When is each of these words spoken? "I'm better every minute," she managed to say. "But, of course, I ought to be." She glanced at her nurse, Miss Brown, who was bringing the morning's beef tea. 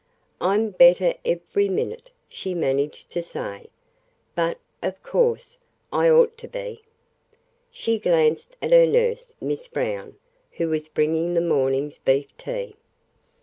"I'm 0.41 0.71
better 0.71 1.13
every 1.23 1.69
minute," 1.69 2.09
she 2.27 2.55
managed 2.55 3.11
to 3.11 3.21
say. 3.21 3.67
"But, 4.33 4.57
of 4.81 5.03
course, 5.03 5.59
I 5.93 6.09
ought 6.09 6.39
to 6.39 6.47
be." 6.47 6.81
She 7.69 7.99
glanced 7.99 8.57
at 8.63 8.71
her 8.71 8.87
nurse, 8.87 9.35
Miss 9.39 9.67
Brown, 9.67 10.15
who 10.53 10.69
was 10.69 10.87
bringing 10.87 11.35
the 11.35 11.39
morning's 11.41 11.99
beef 11.99 12.35
tea. 12.37 12.77